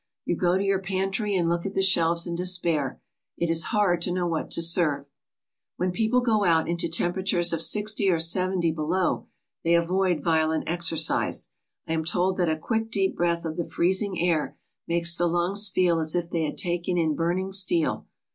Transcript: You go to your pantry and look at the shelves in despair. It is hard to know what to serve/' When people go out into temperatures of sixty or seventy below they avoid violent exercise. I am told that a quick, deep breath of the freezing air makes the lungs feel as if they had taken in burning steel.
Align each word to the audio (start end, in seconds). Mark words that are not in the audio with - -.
You 0.25 0.35
go 0.35 0.57
to 0.57 0.63
your 0.63 0.81
pantry 0.81 1.35
and 1.35 1.47
look 1.47 1.63
at 1.63 1.75
the 1.75 1.83
shelves 1.83 2.25
in 2.25 2.33
despair. 2.35 2.99
It 3.37 3.51
is 3.51 3.65
hard 3.65 4.01
to 4.01 4.11
know 4.11 4.25
what 4.25 4.49
to 4.49 4.59
serve/' 4.59 5.05
When 5.77 5.91
people 5.91 6.21
go 6.21 6.43
out 6.43 6.67
into 6.67 6.89
temperatures 6.89 7.53
of 7.53 7.61
sixty 7.61 8.09
or 8.09 8.19
seventy 8.19 8.71
below 8.71 9.27
they 9.63 9.75
avoid 9.75 10.23
violent 10.23 10.63
exercise. 10.65 11.49
I 11.87 11.93
am 11.93 12.03
told 12.03 12.37
that 12.37 12.49
a 12.49 12.57
quick, 12.57 12.89
deep 12.89 13.15
breath 13.15 13.45
of 13.45 13.57
the 13.57 13.69
freezing 13.69 14.19
air 14.19 14.57
makes 14.87 15.15
the 15.15 15.27
lungs 15.27 15.69
feel 15.69 15.99
as 15.99 16.15
if 16.15 16.31
they 16.31 16.45
had 16.45 16.57
taken 16.57 16.97
in 16.97 17.13
burning 17.13 17.51
steel. 17.51 18.07